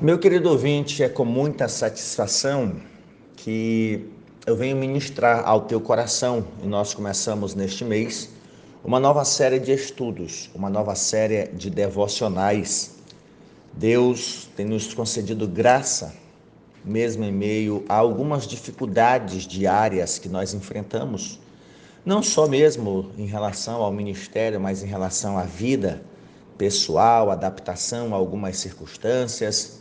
[0.00, 2.76] Meu querido ouvinte, é com muita satisfação
[3.36, 4.06] que
[4.46, 8.30] eu venho ministrar ao teu coração e nós começamos neste mês
[8.82, 12.96] uma nova série de estudos, uma nova série de devocionais.
[13.74, 16.14] Deus tem nos concedido graça,
[16.82, 21.38] mesmo em meio a algumas dificuldades diárias que nós enfrentamos,
[22.04, 26.02] não só mesmo em relação ao ministério, mas em relação à vida
[26.60, 29.80] pessoal, adaptação a algumas circunstâncias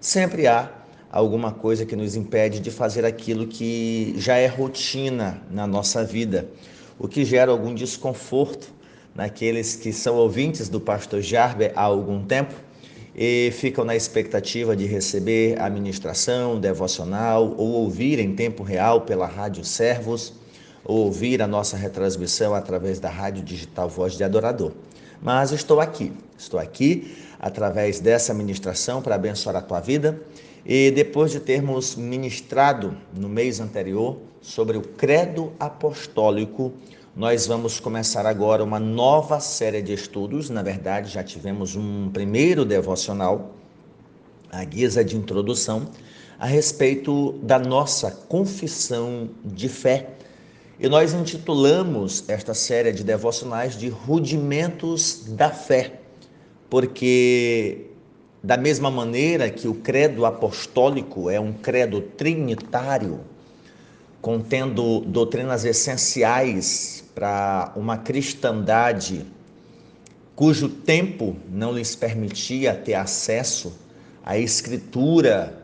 [0.00, 0.70] sempre há
[1.10, 6.48] alguma coisa que nos impede de fazer aquilo que já é rotina na nossa vida,
[7.00, 8.72] o que gera algum desconforto
[9.12, 12.54] naqueles que são ouvintes do pastor Jarber há algum tempo
[13.12, 19.26] e ficam na expectativa de receber a ministração devocional ou ouvir em tempo real pela
[19.26, 20.32] Rádio Servos
[20.84, 24.72] ou ouvir a nossa retransmissão através da Rádio Digital Voz de Adorador.
[25.22, 30.20] Mas estou aqui, estou aqui através dessa ministração para abençoar a tua vida.
[30.64, 36.72] E depois de termos ministrado no mês anterior sobre o credo apostólico,
[37.14, 40.48] nós vamos começar agora uma nova série de estudos.
[40.48, 43.54] Na verdade, já tivemos um primeiro devocional,
[44.50, 45.88] a guisa de introdução,
[46.38, 50.14] a respeito da nossa confissão de fé.
[50.82, 56.00] E nós intitulamos esta série de devocionais de Rudimentos da Fé
[56.70, 57.88] porque
[58.42, 63.20] da mesma maneira que o credo apostólico é um credo trinitário,
[64.22, 69.26] contendo doutrinas essenciais para uma cristandade
[70.34, 73.78] cujo tempo não lhes permitia ter acesso
[74.24, 75.62] à escritura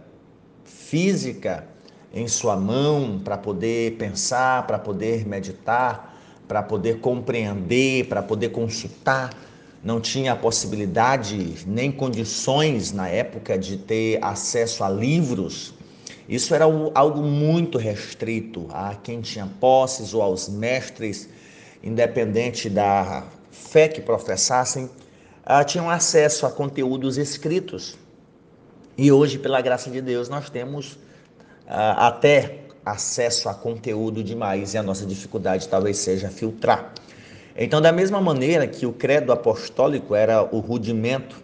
[0.62, 1.66] física
[2.12, 9.30] em sua mão para poder pensar, para poder meditar, para poder compreender, para poder consultar
[9.86, 15.74] não tinha a possibilidade nem condições na época de ter acesso a livros.
[16.28, 21.28] Isso era algo muito restrito a quem tinha posses ou aos mestres,
[21.84, 24.90] independente da fé que professassem,
[25.44, 27.96] ah, tinham acesso a conteúdos escritos.
[28.98, 30.98] E hoje, pela graça de Deus, nós temos
[31.66, 36.92] até acesso a conteúdo demais e a nossa dificuldade talvez seja filtrar.
[37.56, 41.42] Então, da mesma maneira que o credo apostólico era o rudimento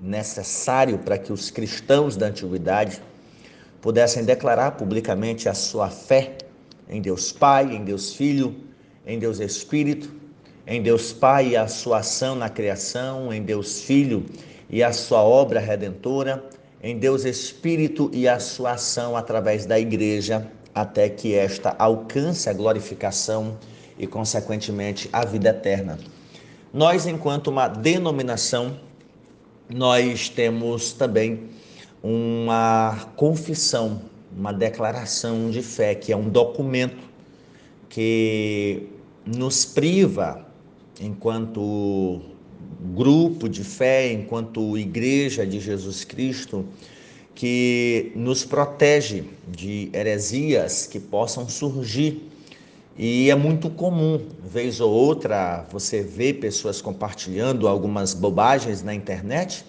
[0.00, 3.00] necessário para que os cristãos da antiguidade
[3.80, 6.36] pudessem declarar publicamente a sua fé
[6.88, 8.54] em Deus Pai, em Deus Filho,
[9.06, 10.10] em Deus Espírito,
[10.66, 14.26] em Deus Pai e a sua ação na criação, em Deus Filho
[14.68, 16.44] e a sua obra redentora,
[16.82, 22.52] em Deus Espírito e a sua ação através da igreja, até que esta alcance a
[22.52, 23.56] glorificação
[23.98, 25.98] e, consequentemente, a vida eterna.
[26.72, 28.76] Nós, enquanto uma denominação,
[29.72, 31.50] nós temos também
[32.02, 34.02] uma confissão,
[34.36, 37.04] uma declaração de fé, que é um documento
[37.88, 38.88] que
[39.24, 40.44] nos priva,
[41.00, 42.31] enquanto
[42.94, 46.64] grupo de fé, enquanto igreja de Jesus Cristo,
[47.34, 52.28] que nos protege de heresias que possam surgir.
[52.98, 59.64] E é muito comum, vez ou outra, você vê pessoas compartilhando algumas bobagens na internet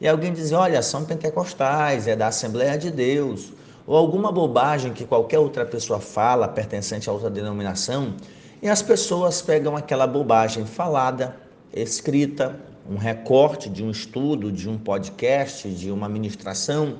[0.00, 3.52] e alguém diz: Olha, são pentecostais, é da Assembleia de Deus,
[3.86, 8.14] ou alguma bobagem que qualquer outra pessoa fala pertencente a outra denominação,
[8.62, 11.36] e as pessoas pegam aquela bobagem falada,
[11.72, 12.58] escrita,
[12.88, 16.98] um recorte de um estudo, de um podcast, de uma ministração,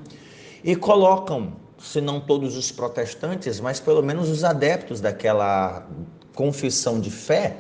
[0.63, 5.87] e colocam se não todos os protestantes, mas pelo menos os adeptos daquela
[6.35, 7.57] confissão de fé,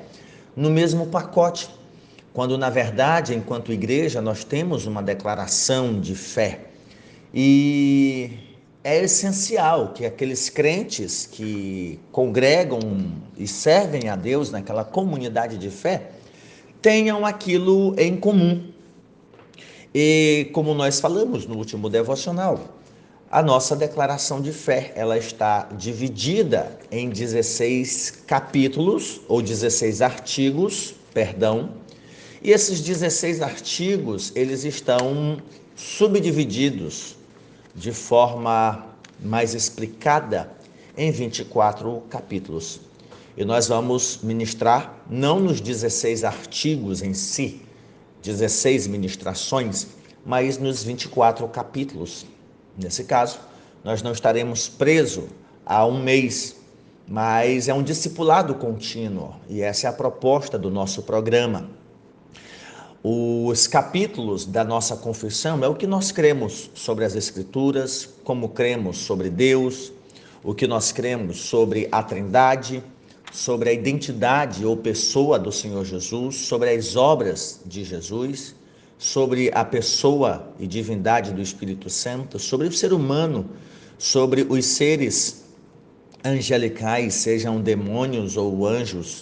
[0.55, 1.71] no mesmo pacote.
[2.33, 6.67] Quando, na verdade, enquanto igreja, nós temos uma declaração de fé.
[7.33, 8.39] E
[8.85, 12.81] é essencial que aqueles crentes que congregam
[13.37, 16.11] e servem a Deus naquela comunidade de fé
[16.81, 18.73] tenham aquilo em comum.
[19.95, 22.79] E como nós falamos no último devocional,
[23.31, 31.71] a nossa declaração de fé, ela está dividida em 16 capítulos ou 16 artigos, perdão.
[32.43, 35.43] E esses 16 artigos, eles estão
[35.77, 37.17] subdivididos
[37.75, 38.87] de forma
[39.21, 40.51] mais explicada
[40.97, 42.88] em 24 capítulos.
[43.39, 47.63] E nós vamos ministrar não nos 16 artigos em si,
[48.21, 49.87] 16 ministrações,
[50.27, 52.27] mas nos 24 capítulos.
[52.77, 53.39] Nesse caso,
[53.85, 55.27] nós não estaremos presos
[55.65, 56.57] a um mês,
[57.07, 61.71] mas é um discipulado contínuo e essa é a proposta do nosso programa.
[63.05, 68.99] Os capítulos da nossa confissão é o que nós cremos sobre as Escrituras, como cremos
[68.99, 69.93] sobre Deus,
[70.43, 72.83] o que nós cremos sobre a Trindade,
[73.33, 78.55] sobre a identidade ou pessoa do Senhor Jesus, sobre as obras de Jesus,
[78.99, 83.49] sobre a pessoa e divindade do Espírito Santo, sobre o ser humano,
[83.97, 85.45] sobre os seres
[86.25, 89.21] angelicais, sejam demônios ou anjos,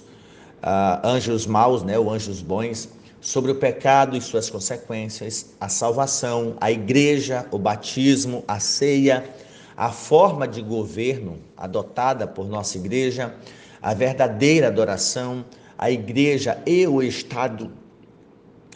[0.63, 2.89] uh, anjos maus, né, ou anjos bons,
[3.21, 9.29] sobre o pecado e suas consequências, a salvação, a igreja, o batismo, a ceia,
[9.77, 13.35] a forma de governo adotada por nossa igreja,
[13.81, 15.45] a verdadeira adoração,
[15.79, 17.71] a igreja e o Estado,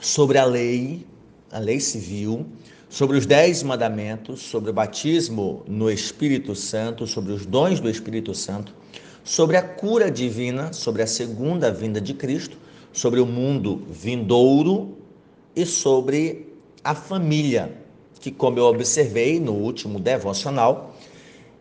[0.01, 1.07] sobre a lei,
[1.51, 2.47] a lei civil,
[2.89, 8.35] sobre os dez mandamentos, sobre o batismo no Espírito Santo, sobre os dons do Espírito
[8.35, 8.75] Santo,
[9.23, 12.57] sobre a cura divina, sobre a segunda vinda de Cristo,
[12.93, 14.97] sobre o mundo vindouro
[15.55, 17.73] e sobre a família,
[18.21, 20.90] que, como eu observei no último devocional,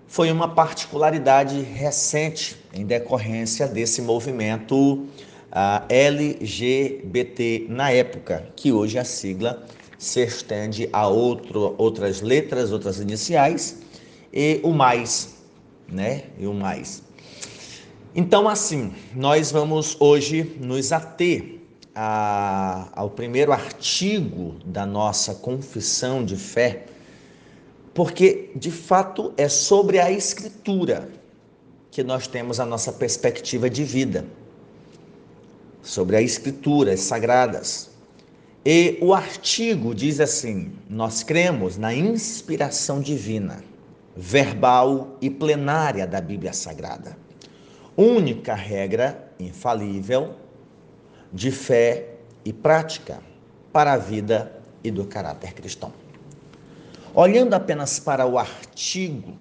[0.09, 4.75] foi uma particularidade recente em decorrência desse movimento
[5.05, 9.63] uh, LGBT na época, que hoje a sigla
[9.99, 13.77] se estende a outro, outras letras, outras iniciais
[14.33, 15.35] e o mais,
[15.87, 16.23] né?
[16.39, 17.03] E o mais.
[18.15, 21.59] Então, assim, nós vamos hoje nos ater
[21.93, 26.85] a, ao primeiro artigo da nossa confissão de fé,
[27.93, 31.09] porque de fato é sobre a Escritura
[31.91, 34.25] que nós temos a nossa perspectiva de vida,
[35.81, 37.89] sobre as Escrituras sagradas.
[38.65, 43.63] E o artigo diz assim: nós cremos na inspiração divina,
[44.15, 47.17] verbal e plenária da Bíblia Sagrada.
[47.97, 50.35] Única regra infalível
[51.33, 53.21] de fé e prática
[53.71, 54.51] para a vida
[54.83, 55.91] e do caráter cristão.
[57.13, 59.37] Olhando apenas para o artigo,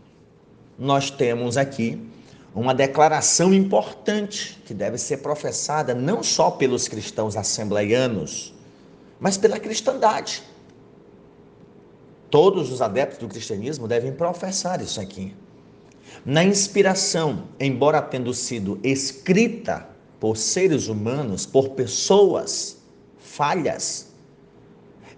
[0.78, 2.00] nós temos aqui
[2.54, 8.54] uma declaração importante que deve ser professada não só pelos cristãos assembleianos,
[9.20, 10.42] mas pela cristandade.
[12.30, 15.34] Todos os adeptos do cristianismo devem professar isso aqui.
[16.24, 19.88] Na inspiração, embora tendo sido escrita
[20.18, 22.78] por seres humanos, por pessoas
[23.18, 24.08] falhas,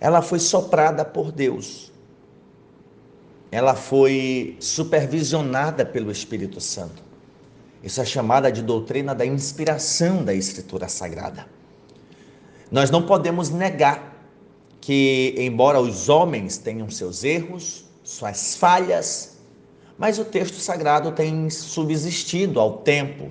[0.01, 1.90] ela foi soprada por Deus.
[3.51, 7.03] Ela foi supervisionada pelo Espírito Santo.
[7.83, 11.47] Isso é chamada de doutrina da inspiração da Escritura Sagrada.
[12.71, 14.11] Nós não podemos negar
[14.81, 19.39] que, embora os homens tenham seus erros, suas falhas,
[19.99, 23.31] mas o texto sagrado tem subsistido ao tempo,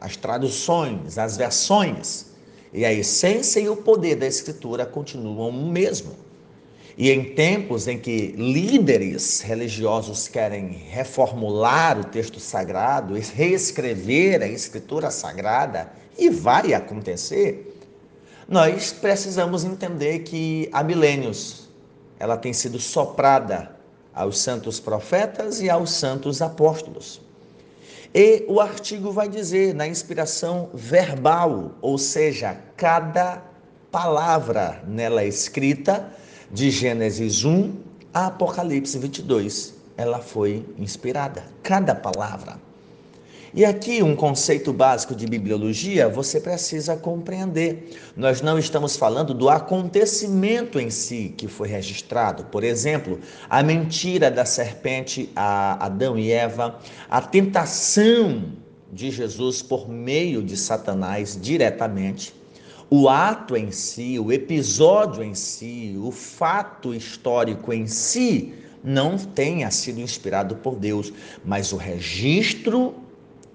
[0.00, 2.26] as traduções, as versões,
[2.72, 6.12] e a essência e o poder da Escritura continuam o mesmo.
[6.96, 15.10] E em tempos em que líderes religiosos querem reformular o texto sagrado, reescrever a Escritura
[15.10, 17.78] sagrada, e vai acontecer,
[18.48, 21.68] nós precisamos entender que há milênios
[22.18, 23.76] ela tem sido soprada
[24.14, 27.20] aos santos profetas e aos santos apóstolos.
[28.14, 33.42] E o artigo vai dizer na inspiração verbal, ou seja, cada
[33.90, 36.10] palavra nela escrita,
[36.50, 37.72] de Gênesis 1
[38.12, 41.44] a Apocalipse 22, ela foi inspirada.
[41.62, 42.58] Cada palavra.
[43.52, 47.98] E aqui um conceito básico de bibliologia você precisa compreender.
[48.16, 52.44] Nós não estamos falando do acontecimento em si que foi registrado.
[52.44, 53.18] Por exemplo,
[53.48, 56.78] a mentira da serpente a Adão e Eva,
[57.08, 58.44] a tentação
[58.92, 62.34] de Jesus por meio de Satanás diretamente,
[62.88, 69.70] o ato em si, o episódio em si, o fato histórico em si não tenha
[69.70, 71.12] sido inspirado por Deus,
[71.44, 72.94] mas o registro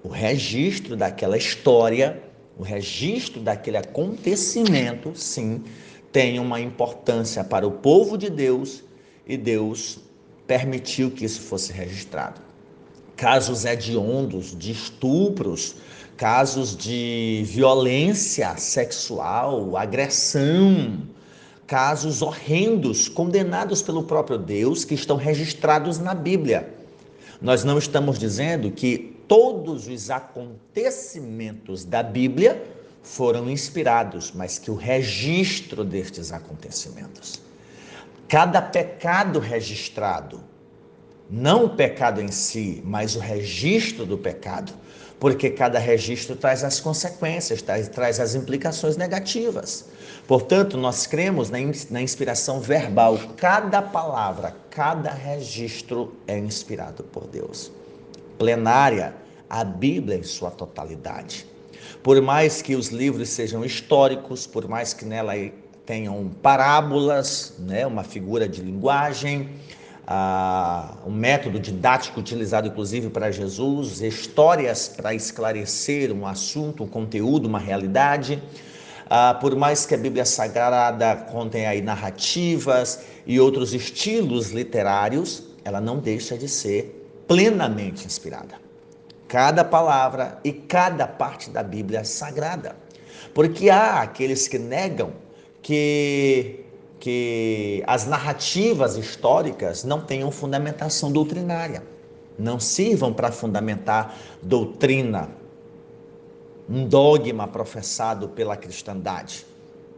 [0.02, 2.20] o registro daquela história,
[2.58, 5.62] o registro daquele acontecimento, sim,
[6.10, 8.82] tem uma importância para o povo de Deus
[9.26, 10.00] e Deus
[10.46, 12.40] permitiu que isso fosse registrado.
[13.16, 15.76] Casos hediondos de estupros,
[16.22, 21.02] casos de violência sexual, agressão,
[21.66, 26.72] casos horrendos condenados pelo próprio Deus que estão registrados na Bíblia.
[27.40, 32.70] Nós não estamos dizendo que todos os acontecimentos da Bíblia
[33.02, 37.42] foram inspirados, mas que o registro destes acontecimentos,
[38.28, 40.40] cada pecado registrado
[41.28, 44.72] Não o pecado em si, mas o registro do pecado.
[45.22, 49.84] Porque cada registro traz as consequências, traz, traz as implicações negativas.
[50.26, 51.58] Portanto, nós cremos na,
[51.90, 53.16] na inspiração verbal.
[53.36, 57.70] Cada palavra, cada registro é inspirado por Deus.
[58.36, 59.14] Plenária,
[59.48, 61.46] a Bíblia em sua totalidade.
[62.02, 65.34] Por mais que os livros sejam históricos, por mais que nela
[65.86, 69.50] tenham parábolas, né, uma figura de linguagem,
[70.06, 77.46] ah, um método didático utilizado inclusive para Jesus, histórias para esclarecer um assunto, um conteúdo,
[77.46, 78.42] uma realidade.
[79.08, 85.80] Ah, por mais que a Bíblia Sagrada contenha aí narrativas e outros estilos literários, ela
[85.80, 88.60] não deixa de ser plenamente inspirada.
[89.28, 92.76] Cada palavra e cada parte da Bíblia Sagrada.
[93.32, 95.12] Porque há aqueles que negam
[95.62, 96.64] que,
[97.02, 101.82] que as narrativas históricas não tenham fundamentação doutrinária,
[102.38, 105.28] não sirvam para fundamentar doutrina,
[106.70, 109.44] um dogma professado pela cristandade.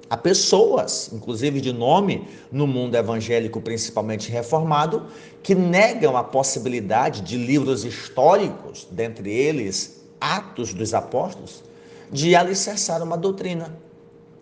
[0.08, 5.04] Há pessoas, inclusive de nome no mundo evangélico, principalmente reformado,
[5.42, 11.62] que negam a possibilidade de livros históricos, dentre eles Atos dos Apóstolos,
[12.10, 13.84] de alicerçar uma doutrina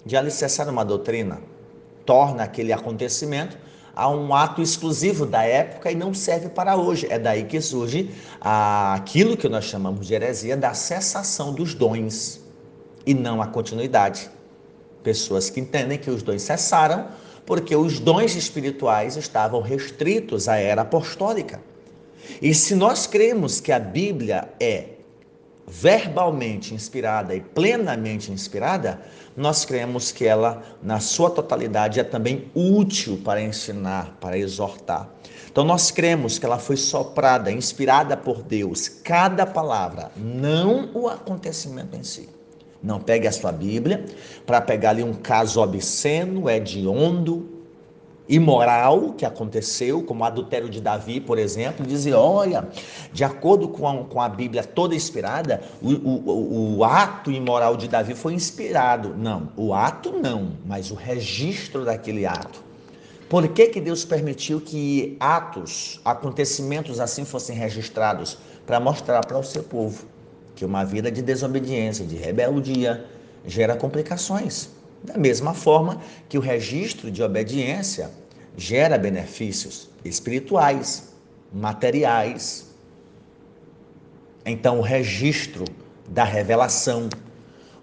[0.04, 1.40] de alicerçar uma doutrina,
[2.04, 3.56] torna aquele acontecimento
[3.94, 7.06] a um ato exclusivo da época e não serve para hoje.
[7.10, 12.40] É daí que surge aquilo que nós chamamos de heresia da cessação dos dons
[13.06, 14.30] e não a continuidade.
[15.02, 17.08] Pessoas que entendem que os dons cessaram
[17.44, 21.60] porque os dons espirituais estavam restritos à era apostólica.
[22.40, 24.86] E se nós cremos que a Bíblia é
[25.66, 29.00] verbalmente inspirada e plenamente inspirada,
[29.36, 35.08] nós cremos que ela, na sua totalidade, é também útil para ensinar, para exortar.
[35.50, 41.96] Então, nós cremos que ela foi soprada, inspirada por Deus, cada palavra, não o acontecimento
[41.96, 42.28] em si.
[42.82, 44.04] Não pegue a sua Bíblia
[44.44, 47.51] para pegar ali um caso obsceno, hediondo,
[48.28, 52.68] imoral que aconteceu, como o adultério de Davi, por exemplo, dizer: olha,
[53.12, 57.88] de acordo com a, com a Bíblia toda inspirada, o, o, o ato imoral de
[57.88, 59.14] Davi foi inspirado.
[59.16, 62.62] Não, o ato não, mas o registro daquele ato.
[63.28, 68.36] Por que, que Deus permitiu que atos, acontecimentos assim fossem registrados?
[68.66, 70.04] Para mostrar para o seu povo
[70.54, 73.04] que uma vida de desobediência, de rebeldia,
[73.46, 74.68] gera complicações.
[75.02, 78.10] Da mesma forma que o registro de obediência
[78.56, 81.12] gera benefícios espirituais,
[81.52, 82.66] materiais.
[84.44, 85.64] Então, o registro
[86.08, 87.08] da revelação,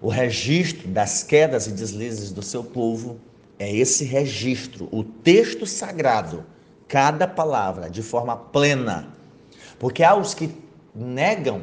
[0.00, 3.18] o registro das quedas e deslizes do seu povo,
[3.58, 6.44] é esse registro, o texto sagrado,
[6.88, 9.14] cada palavra de forma plena.
[9.78, 10.50] Porque há os que
[10.94, 11.62] negam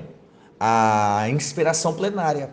[0.60, 2.52] a inspiração plenária.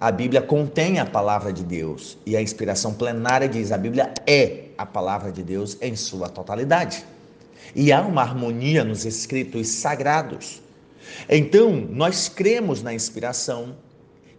[0.00, 4.68] A Bíblia contém a palavra de Deus e a inspiração plenária diz: a Bíblia é
[4.78, 7.04] a palavra de Deus em sua totalidade.
[7.76, 10.62] E há uma harmonia nos escritos sagrados.
[11.28, 13.76] Então, nós cremos na inspiração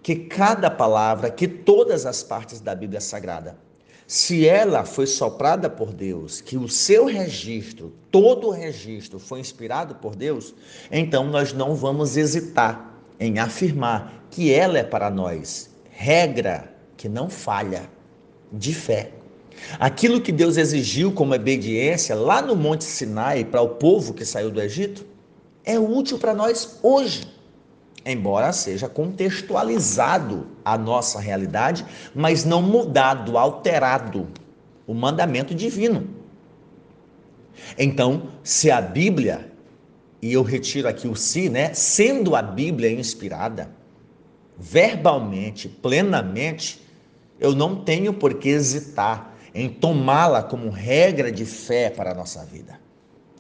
[0.01, 3.55] que cada palavra, que todas as partes da Bíblia Sagrada,
[4.07, 9.95] se ela foi soprada por Deus, que o seu registro, todo o registro foi inspirado
[9.95, 10.55] por Deus,
[10.91, 12.90] então nós não vamos hesitar
[13.21, 17.83] em afirmar que ela é para nós regra que não falha
[18.51, 19.11] de fé.
[19.79, 24.49] Aquilo que Deus exigiu como obediência lá no Monte Sinai para o povo que saiu
[24.49, 25.05] do Egito
[25.63, 27.31] é útil para nós hoje,
[28.03, 31.85] embora seja contextualizado a nossa realidade,
[32.15, 34.27] mas não mudado, alterado
[34.87, 36.07] o mandamento divino.
[37.77, 39.50] Então, se a Bíblia
[40.21, 41.73] e eu retiro aqui o se, né?
[41.73, 43.69] Sendo a Bíblia inspirada,
[44.57, 46.81] verbalmente, plenamente,
[47.39, 52.45] eu não tenho por que hesitar em tomá-la como regra de fé para a nossa
[52.45, 52.79] vida.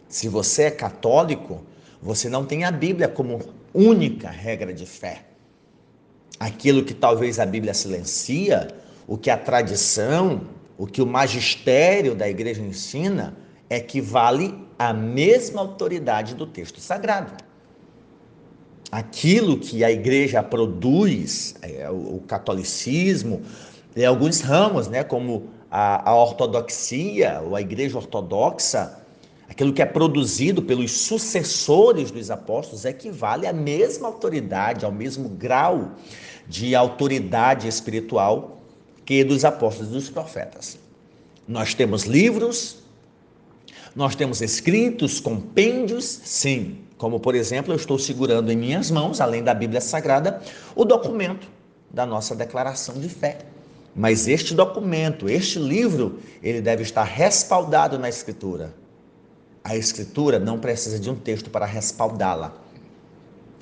[0.09, 1.61] Se você é católico,
[2.01, 3.39] você não tem a Bíblia como
[3.73, 5.25] única regra de fé.
[6.39, 8.67] Aquilo que talvez a Bíblia silencia,
[9.07, 10.41] o que a tradição,
[10.77, 13.37] o que o magistério da igreja ensina,
[13.69, 14.53] é que vale
[14.89, 17.31] a mesma autoridade do texto sagrado.
[18.91, 23.41] Aquilo que a igreja produz, é, o, o, catolicismo,
[23.95, 28.97] é, alguns ramos, né, como a, a ortodoxia, ou a igreja ortodoxa,
[29.47, 35.91] aquilo que é produzido pelos sucessores dos apóstolos equivale à mesma autoridade, ao mesmo grau
[36.47, 38.61] de autoridade espiritual
[39.05, 40.77] que dos apóstolos e dos profetas.
[41.47, 42.80] Nós temos livros
[43.95, 46.79] Nós temos escritos, compêndios, sim.
[46.97, 50.41] Como, por exemplo, eu estou segurando em minhas mãos, além da Bíblia Sagrada,
[50.75, 51.47] o documento
[51.89, 53.39] da nossa declaração de fé.
[53.93, 58.73] Mas este documento, este livro, ele deve estar respaldado na Escritura.
[59.63, 62.61] A Escritura não precisa de um texto para respaldá-la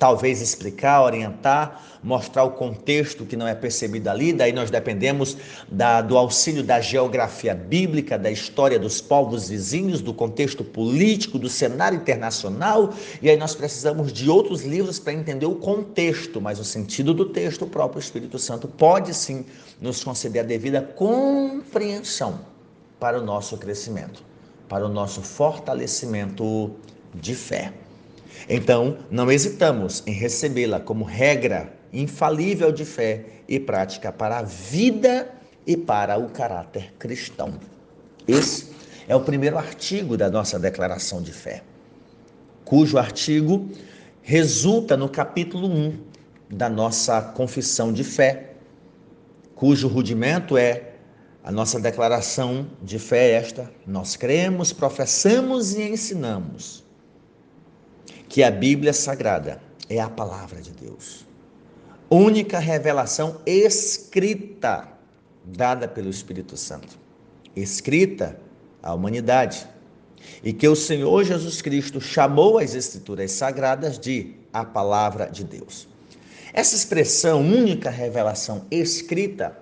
[0.00, 4.32] talvez explicar, orientar, mostrar o contexto que não é percebido ali.
[4.32, 5.36] Daí nós dependemos
[5.70, 11.50] da, do auxílio da geografia bíblica, da história dos povos vizinhos, do contexto político, do
[11.50, 12.94] cenário internacional.
[13.20, 17.26] E aí nós precisamos de outros livros para entender o contexto, mas o sentido do
[17.26, 19.44] texto, o próprio Espírito Santo pode sim
[19.78, 22.40] nos conceder a devida compreensão
[22.98, 24.24] para o nosso crescimento,
[24.66, 26.70] para o nosso fortalecimento
[27.14, 27.74] de fé.
[28.48, 35.30] Então, não hesitamos em recebê-la como regra infalível de fé e prática para a vida
[35.66, 37.54] e para o caráter cristão.
[38.26, 38.68] Esse
[39.08, 41.62] é o primeiro artigo da nossa declaração de fé,
[42.64, 43.68] cujo artigo
[44.22, 45.98] resulta no capítulo 1
[46.50, 48.52] da nossa confissão de fé,
[49.54, 50.90] cujo rudimento é
[51.42, 56.84] a nossa declaração de fé esta: nós cremos, professamos e ensinamos
[58.30, 61.26] que a Bíblia Sagrada é a palavra de Deus.
[62.08, 64.86] Única revelação escrita
[65.44, 66.96] dada pelo Espírito Santo,
[67.56, 68.40] escrita
[68.80, 69.66] à humanidade,
[70.44, 75.88] e que o Senhor Jesus Cristo chamou as Escrituras Sagradas de a palavra de Deus.
[76.52, 79.58] Essa expressão única revelação escrita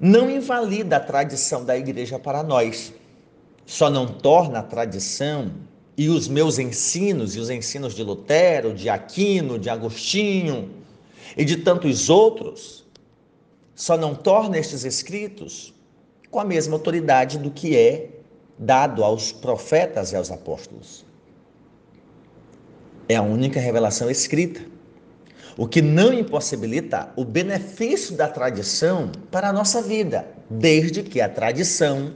[0.00, 2.94] não invalida a tradição da igreja para nós,
[3.66, 5.52] só não torna a tradição
[5.96, 10.70] e os meus ensinos, e os ensinos de Lutero, de Aquino, de Agostinho
[11.36, 12.84] e de tantos outros,
[13.74, 15.72] só não torna estes escritos
[16.30, 18.10] com a mesma autoridade do que é
[18.58, 21.04] dado aos profetas e aos apóstolos.
[23.08, 24.60] É a única revelação escrita,
[25.56, 31.28] o que não impossibilita o benefício da tradição para a nossa vida, desde que a
[31.28, 32.14] tradição,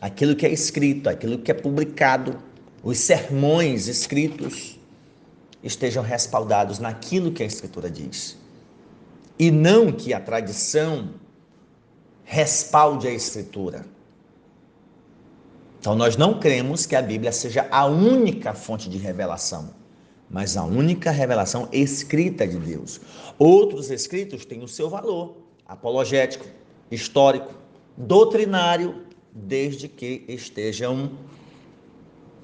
[0.00, 2.38] aquilo que é escrito, aquilo que é publicado,
[2.84, 4.78] os sermões escritos
[5.62, 8.36] estejam respaldados naquilo que a Escritura diz.
[9.38, 11.14] E não que a tradição
[12.24, 13.86] respalde a Escritura.
[15.80, 19.70] Então, nós não cremos que a Bíblia seja a única fonte de revelação,
[20.30, 23.00] mas a única revelação escrita de Deus.
[23.38, 26.46] Outros escritos têm o seu valor apologético,
[26.90, 27.54] histórico,
[27.96, 31.12] doutrinário, desde que estejam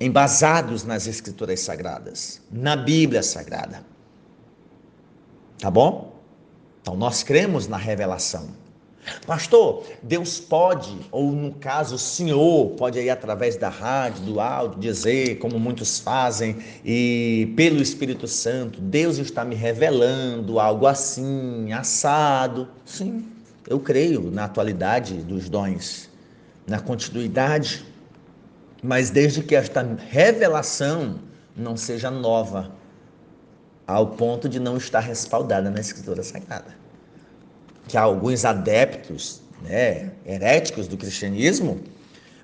[0.01, 3.85] embasados nas Escrituras Sagradas, na Bíblia Sagrada.
[5.59, 6.19] Tá bom?
[6.81, 8.49] Então nós cremos na revelação.
[9.27, 14.79] Pastor, Deus pode, ou no caso o Senhor, pode aí através da rádio, do áudio,
[14.79, 22.69] dizer, como muitos fazem, e pelo Espírito Santo, Deus está me revelando algo assim, assado.
[22.85, 23.27] Sim,
[23.67, 26.09] eu creio na atualidade dos dons,
[26.67, 27.85] na continuidade
[28.83, 31.21] mas desde que esta revelação
[31.57, 32.73] não seja nova,
[33.87, 36.79] ao ponto de não estar respaldada na Escritura Sagrada.
[37.89, 41.81] Que alguns adeptos, né, heréticos do cristianismo,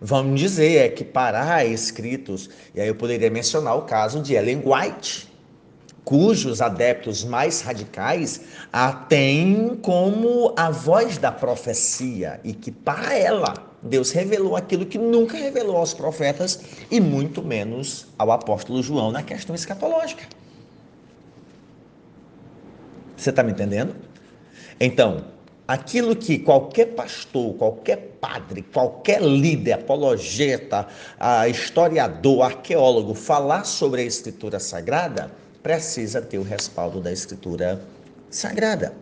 [0.01, 4.63] vão dizer é que parar escritos, e aí eu poderia mencionar o caso de Ellen
[4.65, 5.33] White,
[6.05, 13.55] cujos adeptos mais radicais a têm como a voz da profecia e que para ela
[13.83, 16.61] Deus revelou aquilo que nunca revelou aos profetas
[16.91, 20.25] e muito menos ao apóstolo João na questão escatológica.
[23.17, 23.95] Você está me entendendo?
[24.81, 25.25] Então,
[25.67, 30.87] aquilo que qualquer pastor, qualquer padre, qualquer líder, apologeta,
[31.49, 35.31] historiador, arqueólogo falar sobre a escritura sagrada,
[35.63, 37.83] precisa ter o respaldo da Escritura
[38.31, 38.95] Sagrada.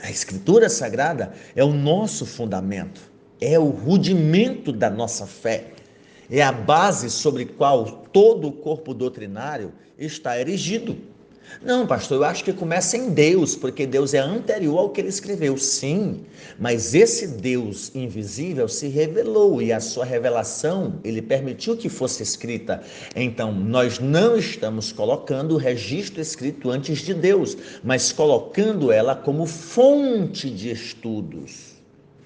[0.00, 3.11] A Escritura Sagrada é o nosso fundamento,
[3.42, 5.64] é o rudimento da nossa fé,
[6.30, 10.96] é a base sobre qual todo o corpo doutrinário está erigido.
[11.60, 15.08] Não, pastor, eu acho que começa em Deus, porque Deus é anterior ao que ele
[15.08, 15.58] escreveu.
[15.58, 16.20] Sim,
[16.58, 22.82] mas esse Deus invisível se revelou e a sua revelação, ele permitiu que fosse escrita.
[23.14, 29.44] Então, nós não estamos colocando o registro escrito antes de Deus, mas colocando ela como
[29.44, 31.72] fonte de estudos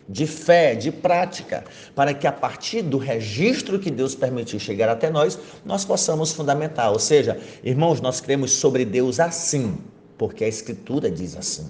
[0.09, 1.65] de fé, de prática,
[1.95, 6.93] para que a partir do registro que Deus permitiu chegar até nós, nós possamos fundamentar.
[6.93, 9.79] Ou seja, irmãos, nós cremos sobre Deus assim,
[10.17, 11.69] porque a Escritura diz assim.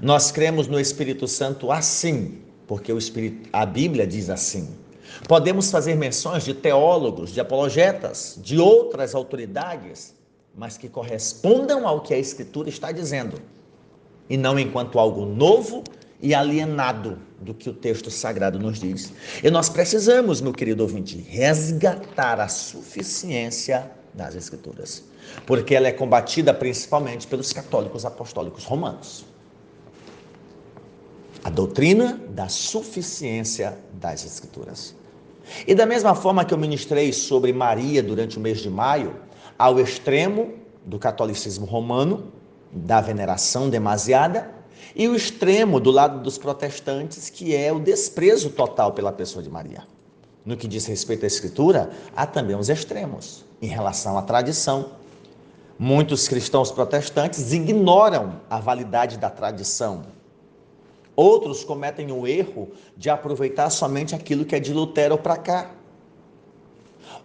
[0.00, 4.68] Nós cremos no Espírito Santo assim, porque o Espírito, a Bíblia diz assim.
[5.28, 10.14] Podemos fazer menções de teólogos, de apologetas, de outras autoridades,
[10.54, 13.40] mas que correspondam ao que a Escritura está dizendo,
[14.28, 15.84] e não enquanto algo novo
[16.20, 19.12] e alienado do que o texto sagrado nos diz.
[19.42, 25.04] E nós precisamos, meu querido ouvinte, resgatar a suficiência das Escrituras,
[25.44, 29.24] porque ela é combatida principalmente pelos católicos apostólicos romanos.
[31.44, 34.94] A doutrina da suficiência das Escrituras.
[35.66, 39.14] E da mesma forma que eu ministrei sobre Maria durante o mês de maio,
[39.58, 42.32] ao extremo do catolicismo romano,
[42.72, 44.55] da veneração demasiada,
[44.94, 49.50] e o extremo do lado dos protestantes, que é o desprezo total pela pessoa de
[49.50, 49.84] Maria.
[50.44, 54.92] No que diz respeito à Escritura, há também os extremos em relação à tradição.
[55.78, 60.04] Muitos cristãos protestantes ignoram a validade da tradição.
[61.16, 65.70] Outros cometem o erro de aproveitar somente aquilo que é de Lutero para cá.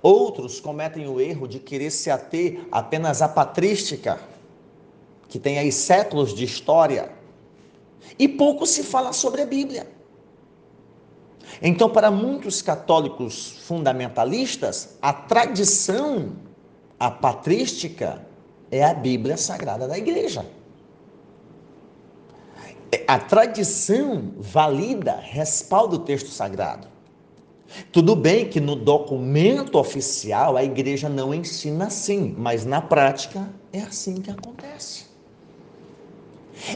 [0.01, 4.19] Outros cometem o erro de querer se ater apenas à patrística,
[5.27, 7.11] que tem aí séculos de história,
[8.17, 9.87] e pouco se fala sobre a Bíblia.
[11.61, 16.33] Então, para muitos católicos fundamentalistas, a tradição,
[16.99, 18.25] a patrística,
[18.69, 20.45] é a Bíblia Sagrada da Igreja.
[23.07, 26.87] A tradição valida, respalda o texto sagrado.
[27.91, 33.81] Tudo bem que no documento oficial a igreja não ensina assim, mas na prática é
[33.81, 35.10] assim que acontece.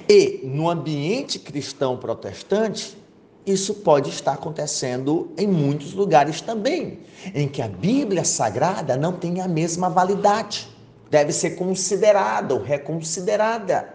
[0.09, 2.97] E no ambiente cristão protestante,
[3.45, 6.99] isso pode estar acontecendo em muitos lugares também,
[7.33, 10.67] em que a Bíblia Sagrada não tem a mesma validade,
[11.11, 13.93] deve ser considerada ou reconsiderada.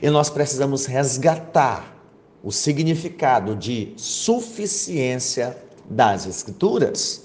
[0.00, 1.96] E nós precisamos resgatar
[2.42, 5.56] o significado de suficiência
[5.88, 7.22] das Escrituras.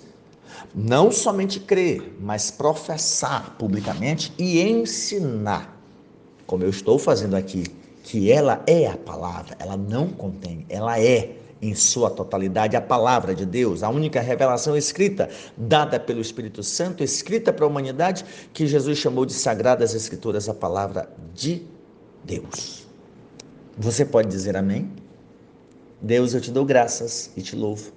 [0.75, 5.75] Não somente crer, mas professar publicamente e ensinar,
[6.45, 7.63] como eu estou fazendo aqui,
[8.07, 13.35] que ela é a palavra, ela não contém, ela é em sua totalidade a palavra
[13.35, 18.65] de Deus, a única revelação escrita, dada pelo Espírito Santo, escrita para a humanidade, que
[18.65, 21.63] Jesus chamou de Sagradas Escrituras, a palavra de
[22.23, 22.87] Deus.
[23.77, 24.89] Você pode dizer amém?
[26.01, 27.91] Deus, eu te dou graças e te louvo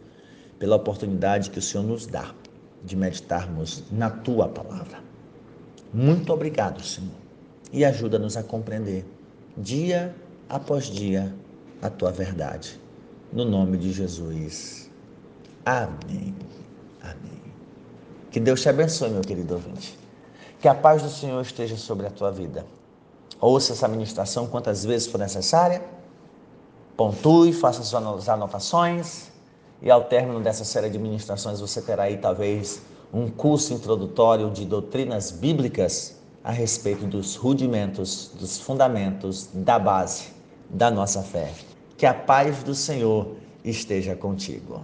[0.58, 2.34] pela oportunidade que o Senhor nos dá
[2.82, 4.98] de meditarmos na tua palavra.
[5.94, 7.14] Muito obrigado, Senhor,
[7.72, 9.04] e ajuda-nos a compreender
[9.56, 10.14] dia
[10.48, 11.34] após dia
[11.82, 12.80] a tua verdade.
[13.32, 14.90] No nome de Jesus.
[15.64, 16.34] Amém.
[17.02, 17.40] Amém.
[18.30, 19.98] Que Deus te abençoe, meu querido ouvinte.
[20.60, 22.66] Que a paz do Senhor esteja sobre a tua vida.
[23.40, 25.82] Ouça essa ministração quantas vezes for necessária.
[26.96, 29.30] Pontue, faça suas anotações.
[29.80, 32.82] E ao término dessa série de ministrações, você terá aí talvez
[33.12, 40.32] um curso introdutório de doutrinas bíblicas a respeito dos rudimentos, dos fundamentos, da base
[40.68, 41.52] da nossa fé.
[41.96, 44.80] Que a paz do Senhor esteja contigo.